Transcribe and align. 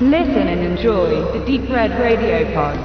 Listen 0.00 0.48
and 0.48 0.60
enjoy 0.60 1.22
the 1.32 1.38
Deep 1.46 1.70
Red 1.70 1.92
Radio 1.92 2.44
Pod. 2.52 2.76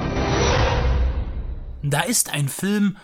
Da 1.82 2.02
ist 2.02 2.32
ein 2.32 2.48
Film, 2.48 2.98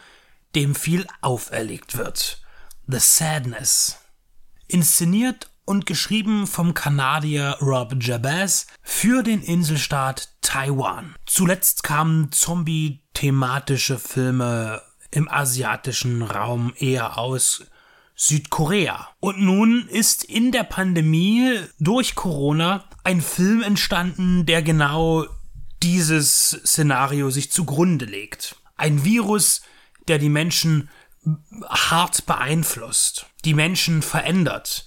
dem 0.54 0.76
viel 0.76 1.08
auferlegt 1.22 1.98
wird. 1.98 2.40
The 2.86 3.00
Sadness. 3.00 3.98
Inszeniert 4.68 5.50
und 5.64 5.86
geschrieben 5.86 6.46
vom 6.46 6.72
Kanadier 6.72 7.56
Rob 7.60 7.96
Jabez 7.98 8.68
für 8.80 9.24
den 9.24 9.42
Inselstaat 9.42 10.28
Taiwan. 10.40 11.16
Zuletzt 11.26 11.82
kamen 11.82 12.30
Zombie-thematische 12.30 13.98
Filme 13.98 14.82
im 15.10 15.28
asiatischen 15.28 16.22
Raum 16.22 16.72
eher 16.78 17.18
aus 17.18 17.66
Südkorea. 18.16 19.08
Und 19.20 19.40
nun 19.40 19.86
ist 19.88 20.24
in 20.24 20.50
der 20.50 20.64
Pandemie 20.64 21.60
durch 21.78 22.14
Corona 22.14 22.84
ein 23.04 23.20
Film 23.20 23.62
entstanden, 23.62 24.46
der 24.46 24.62
genau 24.62 25.26
dieses 25.82 26.50
Szenario 26.64 27.30
sich 27.30 27.52
zugrunde 27.52 28.06
legt. 28.06 28.56
Ein 28.76 29.04
Virus, 29.04 29.60
der 30.08 30.18
die 30.18 30.30
Menschen 30.30 30.88
hart 31.68 32.24
beeinflusst, 32.26 33.26
die 33.44 33.54
Menschen 33.54 34.02
verändert, 34.02 34.86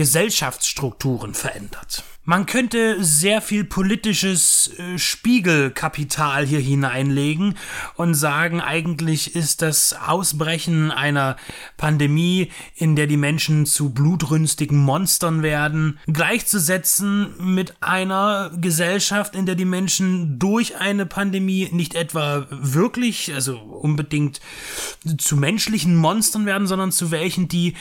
Gesellschaftsstrukturen 0.00 1.34
verändert. 1.34 2.04
Man 2.24 2.46
könnte 2.46 3.04
sehr 3.04 3.42
viel 3.42 3.64
politisches 3.64 4.70
äh, 4.78 4.98
Spiegelkapital 4.98 6.46
hier 6.46 6.60
hineinlegen 6.60 7.56
und 7.96 8.14
sagen, 8.14 8.62
eigentlich 8.62 9.34
ist 9.34 9.60
das 9.60 9.92
Ausbrechen 9.94 10.90
einer 10.90 11.36
Pandemie, 11.76 12.50
in 12.76 12.96
der 12.96 13.08
die 13.08 13.18
Menschen 13.18 13.66
zu 13.66 13.90
blutrünstigen 13.90 14.78
Monstern 14.78 15.42
werden, 15.42 15.98
gleichzusetzen 16.06 17.34
mit 17.38 17.74
einer 17.82 18.52
Gesellschaft, 18.58 19.34
in 19.34 19.44
der 19.44 19.54
die 19.54 19.66
Menschen 19.66 20.38
durch 20.38 20.76
eine 20.76 21.04
Pandemie 21.04 21.68
nicht 21.72 21.94
etwa 21.94 22.46
wirklich, 22.50 23.34
also 23.34 23.58
unbedingt 23.58 24.40
zu 25.18 25.36
menschlichen 25.36 25.94
Monstern 25.94 26.46
werden, 26.46 26.66
sondern 26.66 26.90
zu 26.90 27.10
welchen, 27.10 27.48
die 27.48 27.74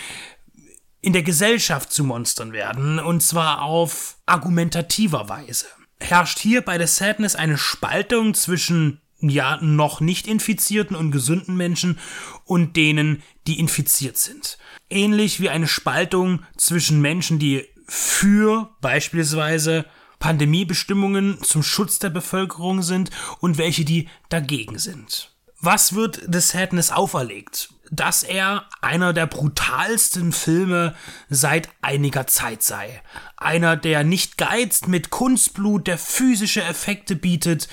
in 1.01 1.13
der 1.13 1.23
Gesellschaft 1.23 1.93
zu 1.93 2.03
Monstern 2.03 2.51
werden, 2.51 2.99
und 2.99 3.21
zwar 3.21 3.61
auf 3.61 4.17
argumentativer 4.25 5.29
Weise. 5.29 5.65
Herrscht 5.99 6.39
hier 6.39 6.61
bei 6.61 6.77
The 6.77 6.87
Sadness 6.87 7.35
eine 7.35 7.57
Spaltung 7.57 8.33
zwischen 8.33 9.01
ja 9.21 9.59
noch 9.61 9.99
nicht 9.99 10.27
infizierten 10.27 10.95
und 10.95 11.11
gesunden 11.11 11.57
Menschen 11.57 11.99
und 12.45 12.75
denen, 12.75 13.21
die 13.47 13.59
infiziert 13.59 14.17
sind. 14.17 14.57
Ähnlich 14.89 15.41
wie 15.41 15.49
eine 15.49 15.67
Spaltung 15.67 16.43
zwischen 16.57 17.01
Menschen, 17.01 17.37
die 17.37 17.65
für 17.87 18.69
beispielsweise 18.81 19.85
Pandemiebestimmungen 20.19 21.41
zum 21.41 21.63
Schutz 21.63 21.99
der 21.99 22.09
Bevölkerung 22.09 22.81
sind 22.81 23.09
und 23.39 23.57
welche, 23.57 23.85
die 23.85 24.07
dagegen 24.29 24.77
sind. 24.77 25.35
Was 25.61 25.93
wird 25.93 26.21
The 26.31 26.39
Sadness 26.39 26.91
auferlegt? 26.91 27.73
Dass 27.91 28.23
er 28.23 28.65
einer 28.81 29.13
der 29.13 29.27
brutalsten 29.27 30.31
Filme 30.31 30.95
seit 31.29 31.69
einiger 31.81 32.27
Zeit 32.27 32.63
sei. 32.63 33.01
Einer, 33.37 33.77
der 33.77 34.03
nicht 34.03 34.37
geizt 34.37 34.87
mit 34.87 35.09
Kunstblut, 35.09 35.87
der 35.87 35.97
physische 35.97 36.63
Effekte 36.63 37.15
bietet, 37.15 37.67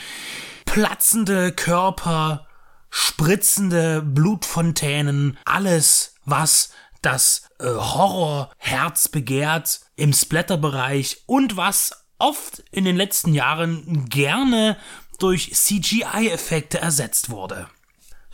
platzende 0.64 1.52
Körper, 1.52 2.46
spritzende 2.90 4.02
Blutfontänen, 4.02 5.38
alles, 5.44 6.14
was 6.24 6.70
das 7.02 7.48
äh, 7.58 7.66
Horrorherz 7.66 9.08
begehrt 9.08 9.80
im 9.96 10.12
Splatterbereich 10.12 11.22
und 11.26 11.56
was 11.56 12.04
oft 12.18 12.64
in 12.70 12.84
den 12.84 12.96
letzten 12.96 13.34
Jahren 13.34 14.08
gerne 14.08 14.76
durch 15.18 15.52
CGI-Effekte 15.52 16.78
ersetzt 16.78 17.30
wurde. 17.30 17.68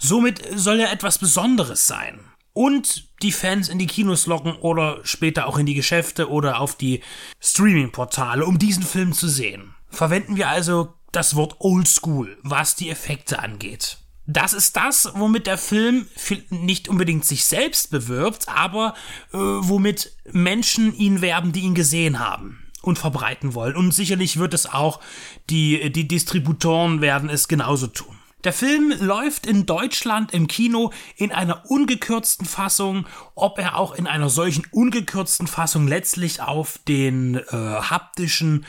Somit 0.04 0.42
soll 0.56 0.80
er 0.80 0.90
etwas 0.90 1.18
Besonderes 1.18 1.86
sein. 1.86 2.18
Und 2.54 3.08
die 3.22 3.30
Fans 3.30 3.68
in 3.68 3.78
die 3.78 3.86
Kinos 3.86 4.26
locken 4.26 4.56
oder 4.56 4.98
später 5.04 5.46
auch 5.46 5.58
in 5.58 5.64
die 5.64 5.74
Geschäfte 5.74 6.28
oder 6.28 6.60
auf 6.60 6.74
die 6.74 7.02
Streaming-Portale, 7.40 8.44
um 8.44 8.58
diesen 8.58 8.82
Film 8.82 9.12
zu 9.12 9.28
sehen. 9.28 9.74
Verwenden 9.88 10.36
wir 10.36 10.48
also 10.48 10.92
das 11.12 11.36
Wort 11.36 11.56
Oldschool, 11.60 12.36
was 12.42 12.74
die 12.74 12.90
Effekte 12.90 13.38
angeht. 13.38 13.98
Das 14.26 14.52
ist 14.52 14.76
das, 14.76 15.12
womit 15.14 15.46
der 15.46 15.58
Film 15.58 16.06
nicht 16.50 16.88
unbedingt 16.88 17.24
sich 17.24 17.44
selbst 17.44 17.90
bewirbt, 17.90 18.48
aber 18.48 18.94
äh, 19.32 19.38
womit 19.38 20.16
Menschen 20.32 20.94
ihn 20.94 21.20
werben, 21.20 21.52
die 21.52 21.60
ihn 21.60 21.74
gesehen 21.74 22.18
haben 22.18 22.58
und 22.82 22.98
verbreiten 22.98 23.54
wollen. 23.54 23.76
Und 23.76 23.92
sicherlich 23.92 24.36
wird 24.36 24.52
es 24.52 24.66
auch 24.66 25.00
die, 25.48 25.92
die 25.92 26.08
Distributoren 26.08 27.00
werden 27.00 27.30
es 27.30 27.46
genauso 27.46 27.86
tun. 27.86 28.16
Der 28.44 28.52
Film 28.52 28.92
läuft 28.98 29.46
in 29.46 29.66
Deutschland 29.66 30.34
im 30.34 30.48
Kino 30.48 30.92
in 31.16 31.30
einer 31.30 31.70
ungekürzten 31.70 32.46
Fassung. 32.46 33.06
Ob 33.34 33.58
er 33.58 33.76
auch 33.76 33.94
in 33.94 34.06
einer 34.06 34.28
solchen 34.28 34.66
ungekürzten 34.72 35.46
Fassung 35.46 35.86
letztlich 35.86 36.40
auf 36.40 36.78
den 36.88 37.36
äh, 37.36 37.42
haptischen 37.52 38.66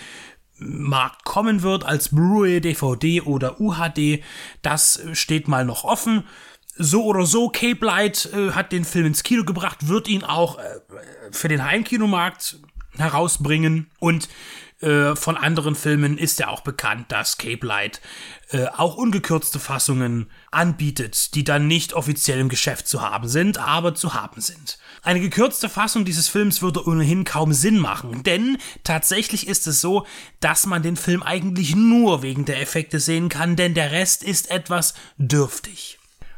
Markt 0.58 1.26
kommen 1.26 1.64
wird 1.64 1.84
als 1.84 2.10
Blu-ray, 2.10 2.62
DVD 2.62 3.22
oder 3.22 3.60
UHD, 3.60 4.24
das 4.62 5.02
steht 5.14 5.48
mal 5.48 5.66
noch 5.66 5.84
offen. 5.84 6.24
So 6.76 7.06
oder 7.06 7.26
so, 7.26 7.50
Cape 7.50 7.86
Light 7.86 8.30
äh, 8.34 8.52
hat 8.52 8.72
den 8.72 8.86
Film 8.86 9.08
ins 9.08 9.24
Kino 9.24 9.44
gebracht, 9.44 9.88
wird 9.88 10.08
ihn 10.08 10.24
auch 10.24 10.58
äh, 10.58 10.64
für 11.32 11.48
den 11.48 11.64
Heimkinomarkt 11.64 12.60
herausbringen 12.98 13.90
und 14.00 14.30
äh, 14.84 15.16
von 15.16 15.38
anderen 15.38 15.76
Filmen 15.76 16.18
ist 16.18 16.40
ja 16.40 16.50
auch 16.50 16.62
bekannt, 16.62 17.12
dass 17.12 17.38
Cape 17.38 17.66
Light 17.66 18.02
äh, 18.50 18.68
auch 18.68 18.96
ungekürzte 18.96 19.60
Fassungen 19.60 20.30
anbietet, 20.52 21.34
die 21.36 21.44
dann 21.44 21.68
nicht 21.68 21.94
offiziell 21.94 22.40
im 22.40 22.50
Geschäft 22.50 22.88
zu 22.88 23.02
haben 23.02 23.28
sind, 23.28 23.58
aber 23.58 23.96
zu 23.96 24.14
haben 24.14 24.42
sind. 24.42 24.78
Eine 25.02 25.22
gekürzte 25.22 25.70
Fassung 25.70 26.06
dieses 26.06 26.28
Films 26.28 26.62
würde 26.62 26.86
ohnehin 26.86 27.24
kaum 27.24 27.54
Sinn 27.54 27.80
machen, 27.80 28.24
denn 28.24 28.58
tatsächlich 28.84 29.48
ist 29.48 29.66
es 29.68 29.82
so, 29.82 30.06
dass 30.40 30.66
man 30.66 30.84
den 30.84 30.98
Film 30.98 31.24
eigentlich 31.24 31.76
nur 31.76 32.22
wegen 32.22 32.46
der 32.46 32.62
Effekte 32.62 33.00
sehen 33.00 33.30
kann, 33.30 33.56
denn 33.56 33.74
der 33.74 33.92
Rest 33.92 34.24
ist 34.24 34.52
etwas 34.52 34.94
dürftig. 35.18 35.98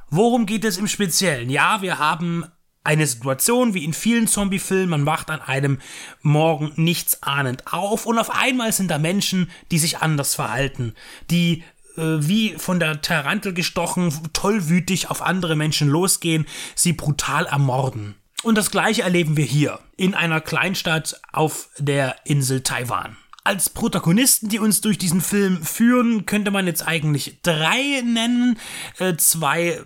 Worum 0.10 0.46
geht 0.46 0.64
es 0.64 0.78
im 0.78 0.88
Speziellen? 0.88 1.50
Ja, 1.50 1.82
wir 1.82 2.00
haben 2.00 2.46
eine 2.85 3.07
Situation 3.07 3.73
wie 3.73 3.84
in 3.84 3.94
vielen 3.94 4.28
Zombie-Filmen, 4.28 4.90
man 4.90 5.06
wacht 5.06 5.29
an 5.29 5.41
einem 5.41 5.79
Morgen 6.22 6.72
nichts 6.75 7.23
ahnend 7.23 7.73
auf 7.73 8.06
und 8.06 8.18
auf 8.19 8.29
einmal 8.29 8.72
sind 8.72 8.91
da 8.91 8.97
Menschen, 8.97 9.50
die 9.72 9.79
sich 9.79 10.00
anders 10.00 10.35
verhalten, 10.35 10.94
die 11.29 11.63
äh, 11.97 12.01
wie 12.01 12.56
von 12.57 12.79
der 12.79 13.01
Tarantel 13.01 13.53
gestochen, 13.53 14.13
tollwütig 14.34 15.09
auf 15.09 15.22
andere 15.22 15.56
Menschen 15.56 15.90
losgehen, 15.90 16.46
sie 16.75 16.94
brutal 16.94 17.46
ermorden. 17.46 18.16
Und 18.44 18.56
das 18.56 18.69
gleiche 18.69 19.02
erleben 19.02 19.38
wir 19.38 19.46
hier, 19.46 19.79
in 19.97 20.13
einer 20.13 20.40
Kleinstadt 20.40 21.19
auf 21.31 21.69
der 21.79 22.16
Insel 22.25 22.62
Taiwan. 22.62 23.17
Als 23.44 23.69
Protagonisten, 23.69 24.50
die 24.50 24.59
uns 24.59 24.81
durch 24.81 24.97
diesen 24.97 25.22
Film 25.22 25.63
führen, 25.63 26.25
könnte 26.25 26.52
man 26.52 26.67
jetzt 26.67 26.88
eigentlich 26.88 27.40
drei 27.44 28.02
nennen. 28.03 28.59
Äh, 29.00 29.16
zwei 29.17 29.84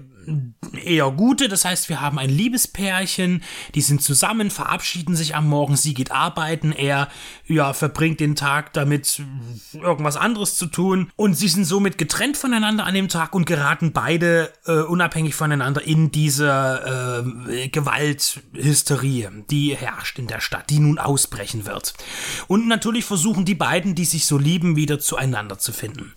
eher 0.83 1.11
gute. 1.11 1.47
Das 1.47 1.65
heißt, 1.65 1.89
wir 1.89 2.01
haben 2.01 2.19
ein 2.19 2.29
Liebespärchen, 2.29 3.43
die 3.75 3.81
sind 3.81 4.01
zusammen, 4.01 4.51
verabschieden 4.51 5.15
sich 5.15 5.35
am 5.35 5.47
Morgen, 5.47 5.75
sie 5.75 5.93
geht 5.93 6.11
arbeiten, 6.11 6.71
er 6.71 7.09
ja 7.45 7.73
verbringt 7.73 8.19
den 8.19 8.35
Tag 8.35 8.73
damit 8.73 9.21
irgendwas 9.73 10.17
anderes 10.17 10.55
zu 10.55 10.67
tun 10.67 11.11
und 11.15 11.33
sie 11.35 11.47
sind 11.47 11.65
somit 11.65 11.97
getrennt 11.97 12.37
voneinander 12.37 12.85
an 12.85 12.93
dem 12.93 13.09
Tag 13.09 13.33
und 13.33 13.45
geraten 13.45 13.91
beide 13.91 14.51
äh, 14.65 14.81
unabhängig 14.81 15.35
voneinander 15.35 15.81
in 15.81 16.11
diese 16.11 17.25
äh, 17.49 17.67
Gewalthysterie, 17.69 19.29
die 19.49 19.75
herrscht 19.75 20.19
in 20.19 20.27
der 20.27 20.41
Stadt, 20.41 20.69
die 20.69 20.79
nun 20.79 20.99
ausbrechen 20.99 21.65
wird. 21.65 21.93
Und 22.47 22.67
natürlich 22.67 23.05
versuchen 23.05 23.45
die 23.45 23.55
beiden, 23.55 23.95
die 23.95 24.05
sich 24.05 24.25
so 24.25 24.37
lieben, 24.37 24.75
wieder 24.75 24.99
zueinander 24.99 25.57
zu 25.57 25.71
finden. 25.71 26.13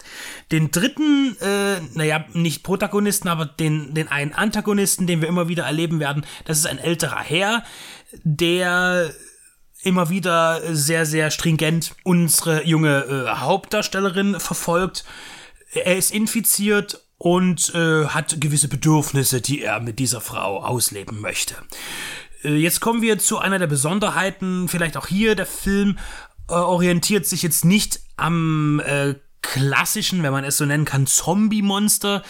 Den 0.50 0.70
dritten, 0.70 1.36
äh, 1.40 1.80
naja, 1.94 2.24
nicht 2.34 2.62
Protagonisten, 2.62 3.28
aber 3.28 3.46
den, 3.46 3.94
den 3.94 4.01
einen 4.08 4.32
Antagonisten, 4.32 5.06
den 5.06 5.20
wir 5.20 5.28
immer 5.28 5.48
wieder 5.48 5.64
erleben 5.64 6.00
werden, 6.00 6.24
das 6.44 6.58
ist 6.58 6.66
ein 6.66 6.78
älterer 6.78 7.20
Herr, 7.20 7.64
der 8.22 9.12
immer 9.82 10.10
wieder 10.10 10.74
sehr, 10.74 11.06
sehr 11.06 11.30
stringent 11.30 11.94
unsere 12.04 12.64
junge 12.64 13.04
äh, 13.04 13.28
Hauptdarstellerin 13.38 14.38
verfolgt. 14.38 15.04
Er 15.74 15.96
ist 15.96 16.12
infiziert 16.12 17.02
und 17.18 17.74
äh, 17.74 18.06
hat 18.06 18.40
gewisse 18.40 18.68
Bedürfnisse, 18.68 19.40
die 19.40 19.62
er 19.62 19.80
mit 19.80 19.98
dieser 19.98 20.20
Frau 20.20 20.62
ausleben 20.62 21.20
möchte. 21.20 21.54
Äh, 22.44 22.56
jetzt 22.56 22.80
kommen 22.80 23.02
wir 23.02 23.18
zu 23.18 23.38
einer 23.38 23.58
der 23.58 23.66
Besonderheiten, 23.66 24.68
vielleicht 24.68 24.96
auch 24.96 25.06
hier, 25.06 25.34
der 25.34 25.46
Film 25.46 25.98
äh, 26.48 26.54
orientiert 26.54 27.26
sich 27.26 27.42
jetzt 27.42 27.64
nicht 27.64 28.00
am 28.16 28.80
äh, 28.80 29.14
klassischen, 29.40 30.22
wenn 30.22 30.32
man 30.32 30.44
es 30.44 30.56
so 30.56 30.64
nennen 30.64 30.84
kann, 30.84 31.06
Zombie-Monster, 31.06 32.22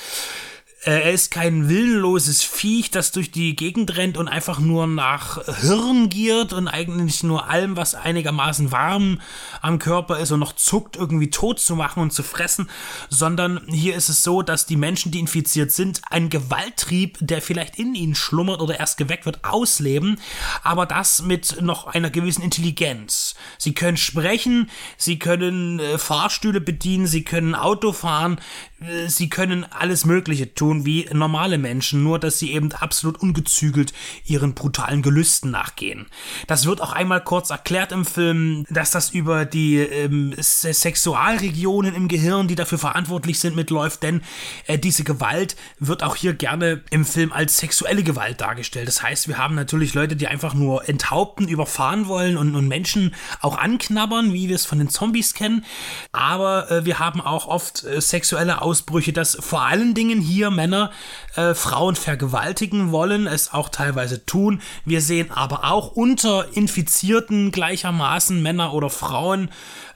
er 0.85 1.13
ist 1.13 1.31
kein 1.31 1.69
willenloses 1.69 2.43
Viech, 2.43 2.91
das 2.91 3.13
durch 3.13 3.31
die 3.31 3.55
Gegend 3.55 3.97
rennt 3.97 4.17
und 4.17 4.27
einfach 4.27 4.59
nur 4.59 4.89
nach 4.89 5.45
Hirn 5.61 6.09
giert 6.09 6.53
und 6.53 6.67
eigentlich 6.67 7.23
nur 7.23 7.49
allem, 7.49 7.77
was 7.77 7.95
einigermaßen 7.95 8.73
warm 8.73 9.21
am 9.61 9.79
Körper 9.79 10.19
ist 10.19 10.33
und 10.33 10.41
noch 10.41 10.55
zuckt, 10.55 10.97
irgendwie 10.97 11.31
tot 11.31 11.61
zu 11.61 11.77
machen 11.77 12.03
und 12.03 12.13
zu 12.13 12.25
fressen, 12.25 12.69
sondern 13.09 13.61
hier 13.69 13.95
ist 13.95 14.09
es 14.09 14.25
so, 14.25 14.43
dass 14.43 14.67
die 14.67 14.77
Menschen, 14.77 15.13
die 15.13 15.21
infiziert 15.21 15.71
sind, 15.71 16.03
einen 16.11 16.31
Gewalttrieb, 16.31 17.17
der 17.21 17.43
vielleicht 17.43 17.79
in 17.79 17.95
ihnen 17.95 18.17
schlummert 18.17 18.61
oder 18.61 18.81
erst 18.81 18.97
geweckt 18.97 19.25
wird, 19.25 19.45
ausleben, 19.45 20.19
aber 20.65 20.87
das 20.87 21.23
mit 21.23 21.63
noch 21.63 21.87
einer 21.87 22.11
gewissen 22.11 22.43
Intelligenz. 22.43 23.37
Sie 23.57 23.73
können 23.73 23.97
sprechen, 23.97 24.69
sie 24.97 25.21
können 25.21 25.79
äh, 25.79 25.97
Fahrstühle 25.97 26.61
bedienen, 26.61 27.07
sie 27.07 27.23
können 27.23 27.55
Auto 27.55 27.93
fahren, 27.93 28.41
äh, 28.72 28.72
sie 29.07 29.29
können 29.29 29.65
alles 29.71 30.05
Mögliche 30.05 30.55
tun 30.55 30.85
wie 30.87 31.09
normale 31.13 31.59
Menschen, 31.59 32.03
nur 32.03 32.19
dass 32.19 32.39
sie 32.39 32.53
eben 32.53 32.73
absolut 32.73 33.21
ungezügelt 33.21 33.93
ihren 34.25 34.55
brutalen 34.55 35.03
Gelüsten 35.03 35.51
nachgehen. 35.51 36.07
Das 36.47 36.67
wird 36.67 36.81
auch 36.81 36.93
einmal 36.93 37.23
kurz 37.23 37.51
erklärt 37.51 37.93
im 37.93 38.05
Film, 38.05 38.67
dass 38.71 38.91
das 38.91 39.11
über 39.11 39.45
die 39.45 39.79
ähm, 39.79 40.35
Sexualregionen 40.39 41.95
im 41.95 42.09
Gehirn, 42.09 42.49
die 42.49 42.55
dafür 42.55 42.79
verantwortlich 42.79 43.39
sind, 43.39 43.57
mitläuft, 43.57 44.03
denn 44.03 44.23
äh, 44.67 44.79
diese 44.79 45.05
Gewalt 45.05 45.57
wird 45.79 46.03
auch 46.03 46.17
hier 46.17 46.35
gerne 46.35 46.83
im 46.91 47.05
Film 47.05 47.33
als 47.33 47.59
sexuelle 47.59 48.03
Gewalt 48.03 48.41
dargestellt. 48.41 48.89
Das 48.89 49.03
heißt, 49.03 49.29
wir 49.29 49.39
haben 49.39 49.55
natürlich 49.55 49.95
Leute, 49.95 50.17
die 50.17 50.27
einfach 50.27 50.55
nur 50.55 50.89
enthaupten, 50.89 51.49
überfahren 51.49 52.09
wollen 52.09 52.37
und, 52.37 52.55
und 52.55 52.69
Menschen 52.69 53.15
auch 53.41 53.59
anknabbern, 53.59 54.33
wie 54.33 54.49
wir 54.49 54.57
es 54.57 54.67
von 54.67 54.79
den 54.79 54.89
Zombies 54.89 55.35
kennen, 55.35 55.65
aber 56.13 56.71
äh, 56.71 56.85
wir 56.85 56.99
haben 56.99 57.21
auch 57.21 57.47
oft 57.47 57.85
äh, 57.85 58.01
sexuelle 58.01 58.63
Aus 58.63 58.72
Ausbrüche, 58.73 59.13
dass 59.13 59.37
vor 59.39 59.61
allen 59.67 59.93
Dingen 59.93 60.23
hier 60.23 60.51
Männer 60.51 60.91
äh, 61.37 61.53
Frauen 61.53 61.95
vergewaltigen 61.95 62.91
wollen, 62.91 63.27
es 63.27 63.53
auch 63.53 63.69
teilweise 63.69 64.25
tun. 64.25 64.63
Wir 64.87 65.03
sehen 65.03 65.31
aber 65.31 65.71
auch 65.71 65.93
unter 65.93 66.47
Infizierten 66.57 67.53
gleichermaßen 67.53 68.41
Männer 68.41 68.73
oder 68.73 68.89
Frauen 68.89 69.51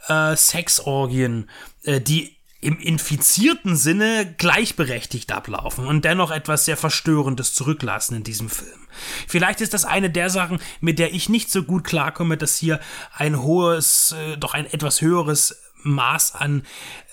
äh, 0.08 0.36
Sexorgien, 0.36 1.48
äh, 1.84 2.02
die 2.02 2.36
im 2.60 2.78
infizierten 2.78 3.76
Sinne 3.76 4.34
gleichberechtigt 4.36 5.32
ablaufen 5.32 5.86
und 5.86 6.04
dennoch 6.04 6.30
etwas 6.30 6.66
sehr 6.66 6.76
Verstörendes 6.76 7.54
zurücklassen 7.54 8.16
in 8.16 8.24
diesem 8.24 8.50
Film. 8.50 8.88
Vielleicht 9.26 9.62
ist 9.62 9.72
das 9.72 9.86
eine 9.86 10.10
der 10.10 10.28
Sachen, 10.28 10.58
mit 10.80 10.98
der 10.98 11.14
ich 11.14 11.30
nicht 11.30 11.50
so 11.50 11.62
gut 11.62 11.84
klarkomme, 11.84 12.36
dass 12.36 12.56
hier 12.58 12.80
ein 13.14 13.40
hohes, 13.40 14.12
äh, 14.12 14.36
doch 14.36 14.52
ein 14.52 14.66
etwas 14.66 15.00
höheres 15.00 15.62
Maß 15.86 16.34
an 16.34 16.62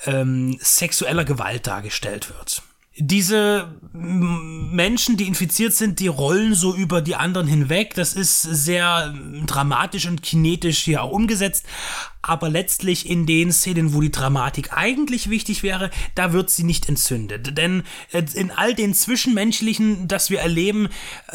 ähm, 0.06 0.58
sexueller 0.60 1.26
Gewalt 1.26 1.68
dargestellt 1.68 2.30
wird. 2.30 2.64
Diese 2.96 3.74
Menschen, 3.92 5.18
die 5.18 5.26
infiziert 5.26 5.74
sind, 5.74 6.00
die 6.00 6.06
rollen 6.06 6.54
so 6.54 6.76
über 6.76 7.02
die 7.02 7.16
anderen 7.16 7.48
hinweg. 7.48 7.96
Das 7.96 8.14
ist 8.14 8.44
sehr 8.44 9.12
dramatisch 9.48 10.06
und 10.06 10.22
kinetisch 10.22 10.84
hier 10.84 11.02
auch 11.02 11.10
umgesetzt. 11.10 11.66
Aber 12.22 12.50
letztlich 12.50 13.10
in 13.10 13.26
den 13.26 13.52
Szenen, 13.52 13.96
wo 13.96 14.02
die 14.02 14.12
Dramatik 14.12 14.78
eigentlich 14.78 15.32
wichtig 15.32 15.64
wäre, 15.64 15.90
da 16.14 16.34
wird 16.34 16.52
sie 16.52 16.64
nicht 16.64 16.88
entzündet. 16.88 17.58
Denn 17.58 17.82
äh, 18.12 18.24
in 18.36 18.52
all 18.52 18.76
den 18.76 18.94
Zwischenmenschlichen, 18.94 20.08
das 20.08 20.30
wir 20.30 20.42
erleben 20.42 20.90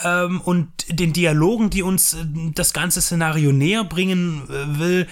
ähm, 0.05 0.41
und 0.41 0.69
den 0.89 1.13
Dialogen, 1.13 1.71
die 1.71 1.83
uns 1.83 2.15
äh, 2.15 2.19
das 2.55 2.73
ganze 2.73 3.03
Szenario 3.03 3.51
näher 3.51 3.83
bringen 3.83 4.49
äh, 4.49 4.79
will, 4.79 5.09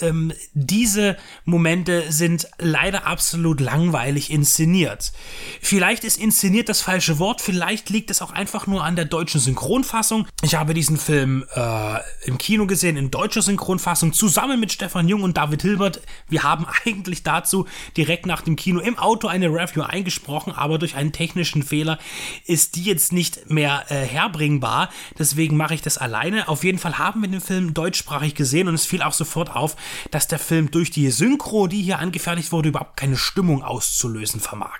ähm, 0.00 0.32
diese 0.54 1.16
Momente 1.44 2.10
sind 2.10 2.48
leider 2.58 3.06
absolut 3.06 3.60
langweilig 3.60 4.30
inszeniert. 4.30 5.12
Vielleicht 5.60 6.04
ist 6.04 6.18
inszeniert 6.18 6.68
das 6.68 6.80
falsche 6.80 7.18
Wort, 7.18 7.40
vielleicht 7.40 7.90
liegt 7.90 8.10
es 8.10 8.22
auch 8.22 8.32
einfach 8.32 8.66
nur 8.66 8.84
an 8.84 8.96
der 8.96 9.04
deutschen 9.04 9.40
Synchronfassung. 9.40 10.26
Ich 10.42 10.54
habe 10.54 10.74
diesen 10.74 10.96
Film 10.96 11.44
äh, 11.54 11.98
im 12.24 12.38
Kino 12.38 12.66
gesehen, 12.66 12.96
in 12.96 13.10
deutscher 13.10 13.42
Synchronfassung, 13.42 14.12
zusammen 14.12 14.60
mit 14.60 14.72
Stefan 14.72 15.08
Jung 15.08 15.22
und 15.22 15.36
David 15.36 15.62
Hilbert. 15.62 16.00
Wir 16.28 16.42
haben 16.42 16.66
eigentlich 16.84 17.22
dazu 17.22 17.66
direkt 17.96 18.26
nach 18.26 18.42
dem 18.42 18.56
Kino 18.56 18.80
im 18.80 18.98
Auto 18.98 19.28
eine 19.28 19.48
Review 19.48 19.82
eingesprochen, 19.82 20.52
aber 20.52 20.78
durch 20.78 20.94
einen 20.96 21.12
technischen 21.12 21.62
Fehler 21.62 21.98
ist 22.44 22.76
die 22.76 22.82
jetzt 22.82 23.12
nicht 23.12 23.50
mehr 23.50 23.84
äh, 23.88 24.04
herbringbar. 24.04 24.90
Deswegen 25.18 25.56
mache 25.56 25.74
ich 25.74 25.82
das 25.82 25.98
alleine. 25.98 26.48
Auf 26.48 26.64
jeden 26.64 26.78
Fall 26.78 26.98
haben 26.98 27.22
wir 27.22 27.28
den 27.28 27.40
Film 27.40 27.74
deutschsprachig 27.74 28.34
gesehen 28.34 28.68
und 28.68 28.74
es 28.74 28.86
fiel 28.86 29.02
auch 29.02 29.12
sofort 29.12 29.54
auf, 29.54 29.76
dass 30.10 30.28
der 30.28 30.38
Film 30.38 30.70
durch 30.70 30.90
die 30.90 31.10
Synchro, 31.10 31.66
die 31.66 31.82
hier 31.82 31.98
angefertigt 31.98 32.52
wurde, 32.52 32.70
überhaupt 32.70 32.96
keine 32.96 33.16
Stimmung 33.16 33.62
auszulösen 33.62 34.40
vermag. 34.40 34.78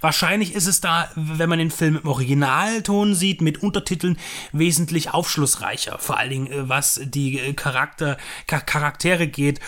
Wahrscheinlich 0.00 0.54
ist 0.54 0.66
es 0.66 0.80
da, 0.80 1.10
wenn 1.14 1.48
man 1.48 1.58
den 1.58 1.70
Film 1.70 1.98
im 2.02 2.08
Originalton 2.08 3.14
sieht, 3.14 3.40
mit 3.40 3.62
Untertiteln 3.62 4.18
wesentlich 4.52 5.10
aufschlussreicher. 5.10 5.98
Vor 5.98 6.18
allen 6.18 6.30
Dingen, 6.30 6.46
äh, 6.48 6.68
was 6.68 7.00
die 7.04 7.38
äh, 7.38 7.52
Charakter, 7.54 8.16
Charaktere 8.46 9.26
geht 9.26 9.60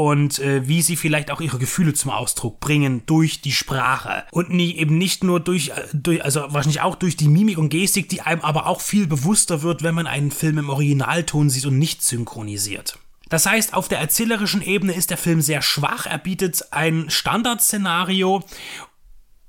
und 0.00 0.38
äh, 0.38 0.66
wie 0.68 0.82
sie 0.82 0.96
vielleicht 0.96 1.30
auch 1.30 1.40
ihre 1.40 1.58
Gefühle 1.58 1.94
zum 1.94 2.10
Ausdruck 2.10 2.60
bringen 2.60 3.02
durch 3.06 3.40
die 3.40 3.52
Sprache 3.52 4.24
und 4.30 4.50
nie, 4.50 4.76
eben 4.76 4.96
nicht 4.96 5.24
nur 5.24 5.40
durch, 5.40 5.70
äh, 5.70 5.82
durch, 5.92 6.24
also 6.24 6.40
wahrscheinlich 6.48 6.80
auch 6.80 6.94
durch 6.94 7.16
die 7.16 7.28
Mimik 7.28 7.58
und 7.58 7.70
Gestik, 7.70 8.08
die 8.08 8.20
einem 8.20 8.40
aber 8.40 8.66
auch 8.66 8.80
viel 8.80 9.06
bewusster 9.06 9.62
wird, 9.62 9.82
wenn 9.82 9.94
man 9.94 10.06
einen 10.06 10.30
Film 10.30 10.58
im 10.58 10.70
Originalton 10.70 11.50
sieht 11.50 11.66
und 11.66 11.78
nicht 11.78 12.02
synchronisiert. 12.02 12.99
Das 13.30 13.46
heißt, 13.46 13.72
auf 13.72 13.88
der 13.88 14.00
erzählerischen 14.00 14.60
Ebene 14.60 14.92
ist 14.92 15.08
der 15.08 15.16
Film 15.16 15.40
sehr 15.40 15.62
schwach. 15.62 16.04
Er 16.04 16.18
bietet 16.18 16.72
ein 16.72 17.08
Standardszenario 17.08 18.44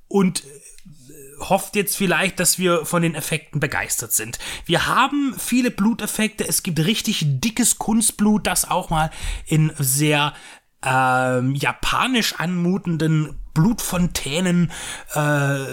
und 0.08 0.46
äh, 0.46 0.48
hofft 1.50 1.76
jetzt 1.76 1.98
vielleicht, 1.98 2.40
dass 2.40 2.60
wir 2.60 2.86
von 2.86 3.02
den 3.02 3.16
Effekten 3.16 3.60
begeistert 3.60 4.14
sind. 4.14 4.40
Wir 4.66 4.88
haben 4.88 5.36
viele 5.38 5.72
Bluteffekte. 5.72 6.48
Es 6.48 6.64
gibt 6.64 6.80
richtig 6.80 7.26
dickes 7.26 7.78
Kunstblut, 7.78 8.48
das 8.48 8.70
auch 8.70 8.90
mal 8.90 9.12
in 9.48 9.74
sehr 9.78 10.34
ähm, 10.84 11.56
japanisch 11.56 12.36
anmutenden 12.38 13.38
Blutfontänen 13.54 14.72
äh, 15.14 15.66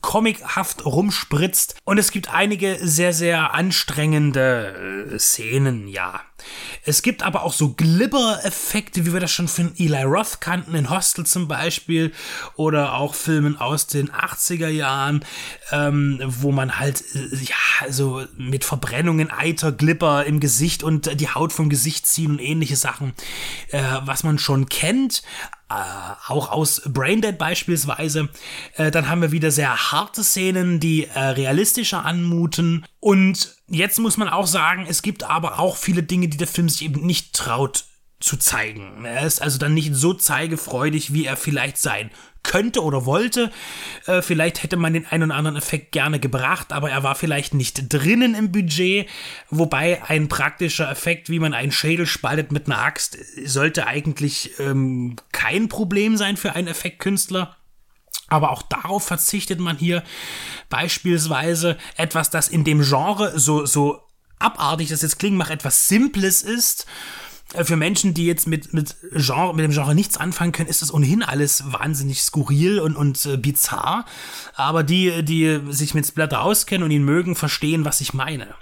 comichaft 0.00 0.84
rumspritzt. 0.84 1.76
Und 1.84 1.98
es 1.98 2.10
gibt 2.10 2.32
einige 2.32 2.78
sehr, 2.80 3.12
sehr 3.12 3.54
anstrengende 3.54 5.10
äh, 5.12 5.18
Szenen, 5.18 5.88
ja. 5.88 6.20
Es 6.84 7.02
gibt 7.02 7.22
aber 7.22 7.42
auch 7.42 7.52
so 7.52 7.74
Glibber-Effekte, 7.74 9.06
wie 9.06 9.12
wir 9.12 9.20
das 9.20 9.30
schon 9.30 9.48
von 9.48 9.72
Eli 9.76 10.02
Roth 10.02 10.40
kannten, 10.40 10.74
in 10.74 10.90
Hostel 10.90 11.24
zum 11.26 11.48
Beispiel, 11.48 12.12
oder 12.56 12.94
auch 12.94 13.14
Filmen 13.14 13.56
aus 13.56 13.86
den 13.86 14.10
80er 14.10 14.68
Jahren, 14.68 15.24
ähm, 15.70 16.20
wo 16.24 16.52
man 16.52 16.78
halt, 16.78 17.02
äh, 17.14 17.36
ja, 17.36 17.92
so 17.92 18.24
mit 18.36 18.64
Verbrennungen, 18.64 19.30
Eiter, 19.30 19.72
Glibber 19.72 20.24
im 20.24 20.40
Gesicht 20.40 20.82
und 20.82 21.20
die 21.20 21.28
Haut 21.28 21.52
vom 21.52 21.68
Gesicht 21.68 22.06
ziehen 22.06 22.32
und 22.32 22.38
ähnliche 22.40 22.76
Sachen, 22.76 23.12
äh, 23.70 23.82
was 24.04 24.24
man 24.24 24.38
schon 24.38 24.68
kennt, 24.68 25.22
äh, 25.70 25.74
auch 26.28 26.50
aus 26.50 26.82
Braindead 26.84 27.38
beispielsweise. 27.38 28.28
Äh, 28.76 28.90
dann 28.90 29.08
haben 29.08 29.22
wir 29.22 29.32
wieder 29.32 29.50
sehr 29.50 29.92
harte 29.92 30.22
Szenen, 30.22 30.80
die 30.80 31.08
realistischer 31.14 32.04
anmuten. 32.04 32.84
Und 33.00 33.56
jetzt 33.72 33.98
muss 33.98 34.16
man 34.16 34.28
auch 34.28 34.46
sagen, 34.46 34.86
es 34.88 35.02
gibt 35.02 35.24
aber 35.24 35.58
auch 35.58 35.76
viele 35.76 36.02
Dinge, 36.02 36.28
die 36.28 36.36
der 36.36 36.46
Film 36.46 36.68
sich 36.68 36.82
eben 36.82 37.04
nicht 37.04 37.34
traut 37.34 37.84
zu 38.20 38.36
zeigen. 38.36 39.04
Er 39.04 39.26
ist 39.26 39.42
also 39.42 39.58
dann 39.58 39.74
nicht 39.74 39.94
so 39.94 40.14
zeigefreudig, 40.14 41.12
wie 41.12 41.24
er 41.24 41.36
vielleicht 41.36 41.78
sein 41.78 42.10
könnte 42.44 42.82
oder 42.82 43.04
wollte. 43.06 43.50
Äh, 44.06 44.22
vielleicht 44.22 44.62
hätte 44.62 44.76
man 44.76 44.92
den 44.92 45.06
einen 45.06 45.24
oder 45.24 45.34
anderen 45.34 45.56
Effekt 45.56 45.92
gerne 45.92 46.18
gebracht, 46.18 46.72
aber 46.72 46.90
er 46.90 47.02
war 47.02 47.14
vielleicht 47.14 47.54
nicht 47.54 47.92
drinnen 47.92 48.34
im 48.34 48.52
Budget. 48.52 49.08
Wobei 49.50 50.02
ein 50.08 50.28
praktischer 50.28 50.90
Effekt, 50.90 51.28
wie 51.30 51.38
man 51.38 51.54
einen 51.54 51.72
Schädel 51.72 52.06
spaltet 52.06 52.52
mit 52.52 52.66
einer 52.66 52.78
Axt, 52.78 53.16
sollte 53.44 53.86
eigentlich 53.86 54.52
ähm, 54.58 55.16
kein 55.32 55.68
Problem 55.68 56.16
sein 56.16 56.36
für 56.36 56.54
einen 56.54 56.68
Effektkünstler. 56.68 57.56
Aber 58.28 58.50
auch 58.50 58.62
darauf 58.62 59.04
verzichtet 59.04 59.60
man 59.60 59.76
hier 59.76 60.02
beispielsweise 60.70 61.76
etwas, 61.96 62.30
das 62.30 62.48
in 62.48 62.64
dem 62.64 62.82
Genre 62.82 63.38
so, 63.38 63.66
so 63.66 64.00
abartig 64.38 64.88
das 64.88 65.02
jetzt 65.02 65.18
klingt, 65.18 65.36
macht 65.36 65.50
etwas 65.50 65.86
Simples 65.88 66.42
ist 66.42 66.86
äh, 67.54 67.64
für 67.64 67.76
Menschen, 67.76 68.14
die 68.14 68.26
jetzt 68.26 68.46
mit, 68.46 68.72
mit, 68.72 68.96
Genre, 69.12 69.54
mit 69.54 69.64
dem 69.64 69.72
Genre 69.72 69.94
nichts 69.94 70.16
anfangen 70.16 70.52
können, 70.52 70.68
ist 70.68 70.82
das 70.82 70.92
ohnehin 70.92 71.22
alles 71.22 71.72
wahnsinnig 71.72 72.22
skurril 72.22 72.80
und, 72.80 72.96
und 72.96 73.24
äh, 73.26 73.36
bizarr. 73.36 74.04
Aber 74.54 74.82
die, 74.82 75.22
die 75.22 75.60
sich 75.70 75.94
mit 75.94 76.06
Splatter 76.06 76.42
auskennen 76.42 76.84
und 76.84 76.90
ihn 76.90 77.04
mögen, 77.04 77.36
verstehen, 77.36 77.84
was 77.84 78.00
ich 78.00 78.14
meine. 78.14 78.54